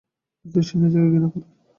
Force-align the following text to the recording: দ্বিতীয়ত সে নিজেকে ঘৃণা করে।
দ্বিতীয়ত 0.45 0.65
সে 0.67 0.75
নিজেকে 0.77 1.07
ঘৃণা 1.11 1.27
করে। 1.31 1.45